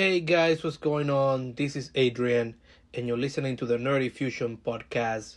[0.00, 1.52] Hey guys, what's going on?
[1.56, 2.54] This is Adrian,
[2.94, 5.36] and you're listening to the Nerdy Fusion podcast.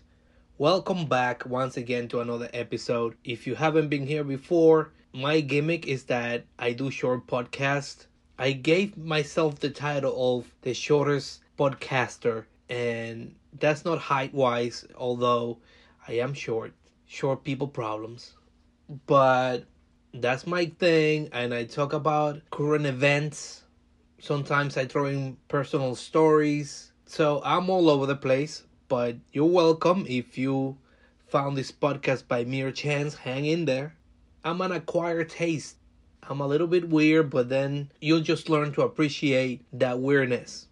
[0.58, 3.18] Welcome back once again to another episode.
[3.26, 8.06] If you haven't been here before, my gimmick is that I do short podcasts.
[8.40, 15.58] I gave myself the title of the shortest podcaster, and that's not height wise, although
[16.08, 16.72] I am short.
[17.06, 18.32] Short people problems.
[19.08, 19.66] But
[20.14, 23.63] that's my thing, and I talk about current events
[24.24, 26.94] Sometimes I throw in personal stories.
[27.06, 30.78] So I'm all over the place, but you're welcome if you
[31.28, 33.16] found this podcast by mere chance.
[33.16, 33.98] Hang in there.
[34.46, 35.76] I'm an acquired taste.
[36.24, 40.68] I'm a little bit weird, but then you'll just learn to appreciate that weirdness.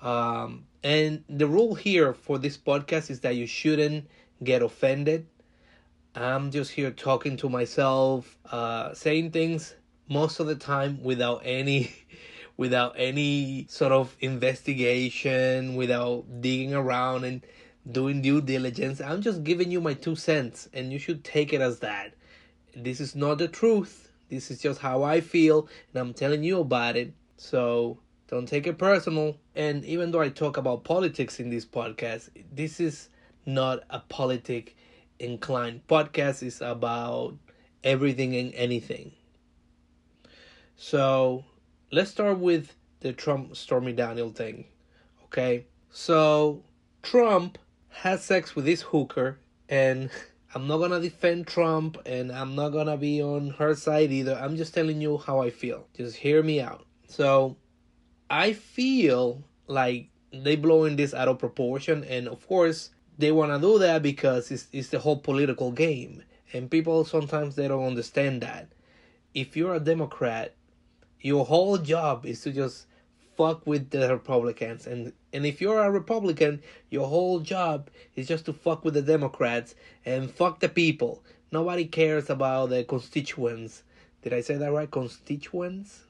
[0.00, 4.08] Um, and the rule here for this podcast is that you shouldn't
[4.44, 5.26] get offended.
[6.14, 9.74] I'm just here talking to myself, uh, saying things
[10.08, 11.92] most of the time without any
[12.58, 17.40] without any sort of investigation, without digging around and
[17.90, 19.00] doing due diligence.
[19.00, 22.12] I'm just giving you my two cents, and you should take it as that.
[22.76, 24.12] This is not the truth.
[24.28, 27.14] This is just how I feel, and I'm telling you about it.
[27.38, 29.38] So don't take it personal.
[29.54, 33.08] And even though I talk about politics in this podcast, this is
[33.46, 34.76] not a politic
[35.18, 36.42] inclined podcast.
[36.42, 37.36] It's about
[37.84, 39.12] everything and anything.
[40.76, 41.44] So
[41.90, 44.66] let's start with the Trump Stormy Daniel thing.
[45.24, 45.66] Okay?
[45.90, 46.62] So
[47.02, 49.38] Trump had sex with this hooker
[49.68, 50.10] and
[50.54, 54.34] I'm not gonna defend Trump and I'm not gonna be on her side either.
[54.34, 55.86] I'm just telling you how I feel.
[55.94, 56.86] Just hear me out.
[57.06, 57.56] So
[58.30, 63.78] I feel like they blowing this out of proportion and of course they wanna do
[63.78, 66.22] that because it's it's the whole political game.
[66.52, 68.68] And people sometimes they don't understand that.
[69.34, 70.54] If you're a Democrat
[71.20, 72.86] your whole job is to just
[73.36, 78.46] fuck with the Republicans and and if you're a Republican, your whole job is just
[78.46, 79.74] to fuck with the Democrats
[80.06, 81.22] and fuck the people.
[81.52, 83.82] Nobody cares about the constituents.
[84.22, 84.90] Did I say that right?
[84.90, 86.04] Constituents?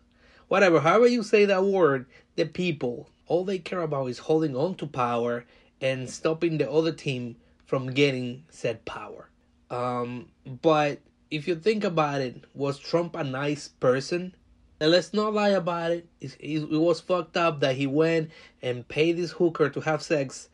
[0.49, 3.11] Whatever, however you say that word, the people.
[3.27, 5.45] All they care about is holding on to power
[5.81, 7.37] and stopping the other team
[7.67, 9.29] from getting said power.
[9.71, 10.29] Um,
[10.63, 14.35] but if you think about it, was Trump a nice person?
[14.81, 16.09] And let's not lie about it.
[16.21, 16.37] it.
[16.39, 18.31] It was fucked up that he went
[18.63, 20.49] and paid this hooker to have sex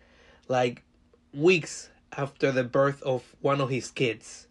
[0.49, 0.83] like
[1.33, 4.47] weeks after the birth of one of his kids.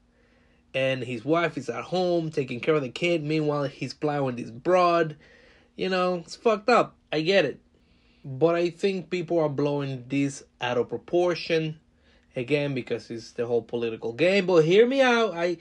[0.76, 3.24] And his wife is at home taking care of the kid.
[3.24, 5.16] Meanwhile, he's plowing this broad.
[5.76, 6.96] You know, it's fucked up.
[7.12, 7.60] I get it.
[8.26, 11.80] But I think people are blowing this out of proportion.
[12.36, 14.48] Again, because it's the whole political game.
[14.48, 15.36] But hear me out.
[15.36, 15.58] I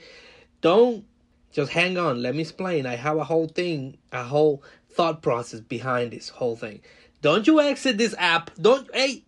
[0.61, 1.05] don't
[1.53, 2.87] just hang on, let me explain.
[2.87, 6.81] I have a whole thing, a whole thought process behind this whole thing.
[7.21, 8.51] Don't you exit this app.
[8.59, 9.23] Don't hey,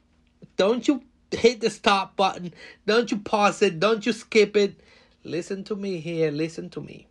[0.58, 2.53] don't you hit the stop button.
[2.88, 3.80] Don't you pause it.
[3.80, 4.81] Don't you skip it.
[5.24, 6.31] Listen to me here.
[6.31, 7.08] Listen to me.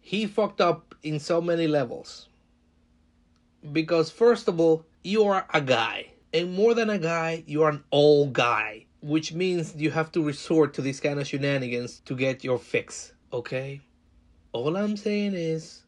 [0.00, 2.28] He fucked up in so many levels.
[3.72, 6.10] Because first of all, you are a guy.
[6.34, 10.22] And more than a guy, you are an old guy which means you have to
[10.22, 13.80] resort to these kind of shenanigans to get your fix, okay?
[14.52, 15.82] All I'm saying is,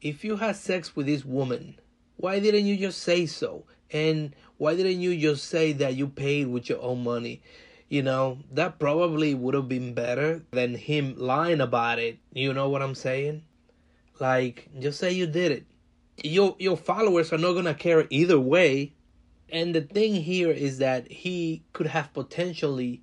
[0.00, 1.76] if you had sex with this woman,
[2.16, 3.64] why didn't you just say so?
[3.90, 7.42] And why didn't you just say that you paid with your own money?
[7.88, 12.18] You know, that probably would have been better than him lying about it.
[12.32, 13.42] You know what I'm saying?
[14.18, 15.66] Like, just say you did it.
[16.24, 18.95] Your your followers are not gonna care either way
[19.50, 23.02] and the thing here is that he could have potentially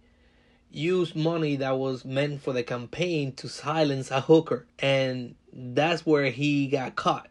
[0.70, 4.66] used money that was meant for the campaign to silence a hooker.
[4.80, 7.30] And that's where he got caught.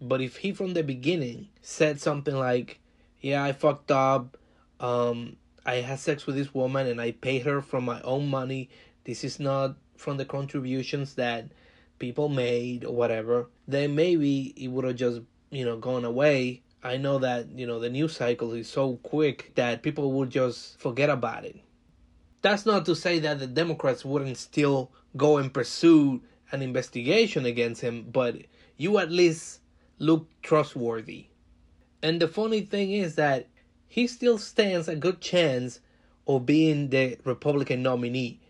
[0.00, 2.80] But if he from the beginning said something like,
[3.20, 4.38] Yeah, I fucked up,
[4.80, 8.70] um, I had sex with this woman and I paid her from my own money.
[9.04, 11.48] This is not from the contributions that
[11.98, 15.20] people made or whatever, then maybe it would have just,
[15.50, 19.52] you know, gone away I know that, you know, the news cycle is so quick
[19.54, 21.56] that people would just forget about it.
[22.40, 26.22] That's not to say that the Democrats wouldn't still go and pursue
[26.52, 28.36] an investigation against him, but
[28.78, 29.60] you at least
[29.98, 31.26] look trustworthy.
[32.02, 33.46] And the funny thing is that
[33.86, 35.80] he still stands a good chance
[36.26, 38.40] of being the Republican nominee.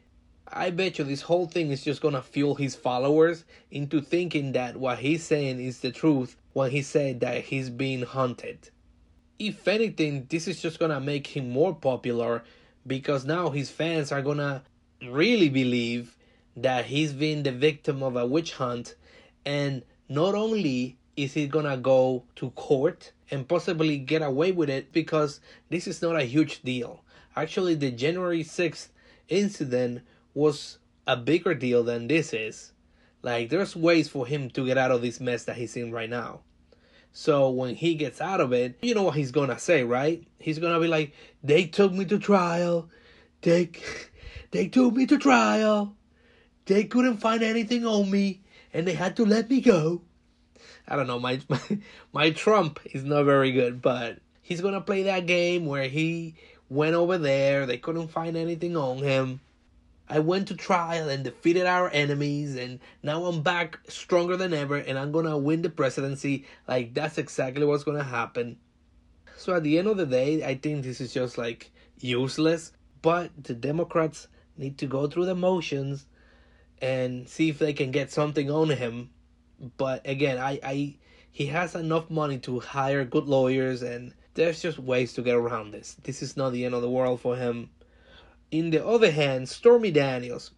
[0.47, 4.77] I bet you this whole thing is just gonna fuel his followers into thinking that
[4.77, 8.71] what he's saying is the truth when he said that he's being hunted.
[9.39, 12.45] If anything, this is just gonna make him more popular
[12.87, 14.63] because now his fans are gonna
[15.03, 16.17] really believe
[16.57, 18.97] that he's been the victim of a witch hunt
[19.47, 24.93] and not only is he gonna go to court and possibly get away with it
[24.93, 27.03] because this is not a huge deal.
[27.37, 28.89] Actually, the January 6th
[29.29, 30.03] incident
[30.35, 32.73] was a bigger deal than this is.
[33.23, 36.09] Like, there's ways for him to get out of this mess that he's in right
[36.09, 36.41] now.
[37.13, 40.27] So when he gets out of it, you know what he's gonna say, right?
[40.39, 41.13] He's gonna be like,
[41.43, 42.89] "They took me to trial.
[43.43, 43.71] They,
[44.53, 45.97] they took me to trial.
[46.67, 50.03] They couldn't find anything on me, and they had to let me go."
[50.87, 51.19] I don't know.
[51.19, 51.61] My my,
[52.13, 56.37] my Trump is not very good, but he's gonna play that game where he
[56.69, 57.67] went over there.
[57.67, 59.41] They couldn't find anything on him.
[60.13, 64.75] I went to trial and defeated our enemies, and now I'm back stronger than ever,
[64.75, 66.47] and I'm gonna win the presidency.
[66.67, 68.57] Like, that's exactly what's gonna happen.
[69.37, 71.71] So, at the end of the day, I think this is just like
[72.01, 72.73] useless,
[73.03, 74.27] but the Democrats
[74.57, 76.07] need to go through the motions
[76.83, 79.11] and see if they can get something on him.
[79.77, 80.97] But again, I, I
[81.31, 85.71] he has enough money to hire good lawyers, and there's just ways to get around
[85.71, 85.95] this.
[86.03, 87.71] This is not the end of the world for him
[88.51, 90.51] in the other hand, Stormy Daniels,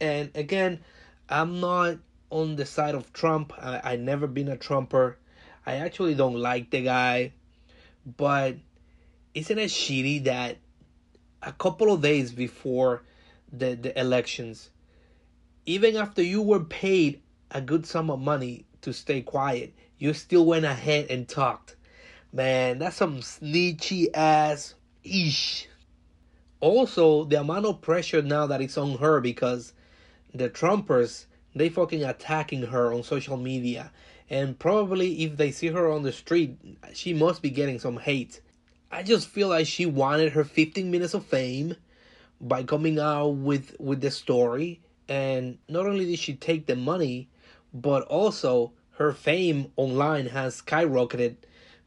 [0.00, 0.80] and again,
[1.28, 1.98] I'm not
[2.30, 3.52] on the side of Trump.
[3.58, 5.18] I, I never been a Trumper.
[5.66, 7.32] I actually don't like the guy,
[8.16, 8.56] but
[9.34, 10.56] isn't it shitty that
[11.42, 13.02] a couple of days before
[13.52, 14.70] the, the elections,
[15.66, 17.20] even after you were paid
[17.50, 21.76] a good sum of money to stay quiet, you still went ahead and talked.
[22.32, 25.68] Man, that's some snitchy ass ish
[26.60, 29.72] also the amount of pressure now that it's on her because
[30.34, 33.90] the Trumpers they fucking attacking her on social media
[34.28, 36.56] and probably if they see her on the street
[36.92, 38.40] she must be getting some hate.
[38.92, 41.76] I just feel like she wanted her 15 minutes of fame
[42.40, 47.28] by coming out with with the story and not only did she take the money
[47.72, 51.36] but also her fame online has skyrocketed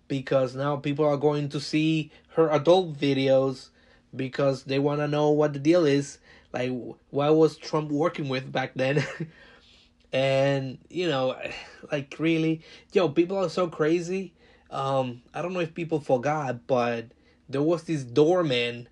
[0.08, 3.70] because now people are going to see her adult videos
[4.16, 6.20] because they want to know what the deal is.
[6.52, 6.72] Like,
[7.10, 9.06] why was Trump working with back then?
[10.14, 11.36] and you know,
[11.92, 12.62] like really,
[12.94, 14.34] yo, people are so crazy.
[14.70, 17.08] Um, I don't know if people forgot, but
[17.50, 18.88] there was this doorman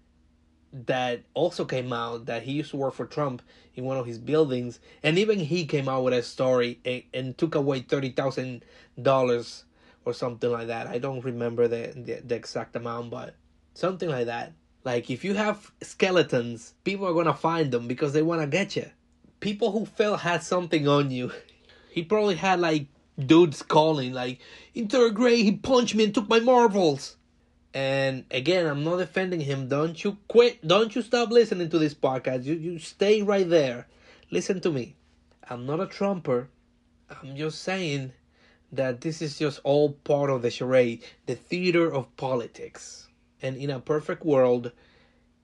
[0.73, 3.41] that also came out that he used to work for Trump
[3.75, 7.38] in one of his buildings, and even he came out with a story and, and
[7.38, 8.65] took away thirty thousand
[9.01, 9.65] dollars
[10.06, 10.88] or something like that.
[10.88, 13.35] I don't remember the, the the exact amount, but
[13.74, 14.53] something like that.
[14.83, 18.89] Like if you have skeletons, people are gonna find them because they wanna get you.
[19.39, 21.31] People who felt had something on you.
[21.91, 22.87] He probably had like
[23.19, 24.39] dudes calling like
[24.73, 27.17] in third grade he punched me and took my marbles.
[27.73, 29.67] And again, I'm not defending him.
[29.67, 30.65] Don't you quit.
[30.65, 32.45] Don't you stop listening to this podcast.
[32.45, 33.87] You you stay right there.
[34.31, 34.95] Listen to me.
[35.49, 36.47] I'm not a trumper.
[37.09, 38.13] I'm just saying
[38.71, 43.09] that this is just all part of the charade, the theater of politics
[43.41, 44.71] and in a perfect world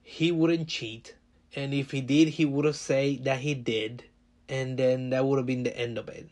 [0.02, 1.14] he wouldn't cheat.
[1.54, 4.04] And if he did he would have said that he did
[4.48, 6.28] and then that would have been the end of it.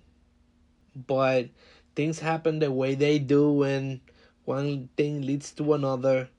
[0.94, 1.50] But
[1.94, 4.00] things happen the way they do and
[4.44, 6.30] one thing leads to another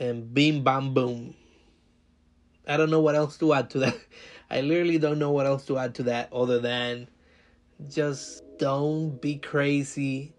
[0.00, 1.34] and bim bam boom.
[2.66, 3.96] I don't know what else to add to that.
[4.50, 7.08] I literally don't know what else to add to that other than
[7.88, 10.32] just don't be crazy.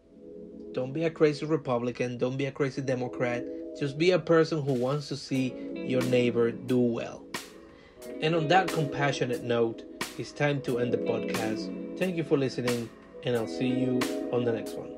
[0.74, 2.17] Don't be a crazy republican.
[2.17, 3.46] Don't be a crazy democrat
[3.79, 7.24] just be a person who wants to see your neighbor do well.
[8.22, 9.84] And on that compassionate note,
[10.17, 11.98] it's time to end the podcast.
[11.98, 12.89] Thank you for listening,
[13.24, 14.00] and I'll see you
[14.32, 14.95] on the next one.